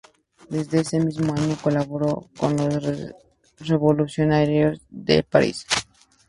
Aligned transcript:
Desde 0.49 0.79
ese 0.79 0.99
mismo 0.99 1.31
año 1.31 1.55
colabora 1.61 2.11
con 2.39 2.57
los 2.57 2.81
revolucionarios 3.59 4.81
de 4.89 5.21
París. 5.21 5.67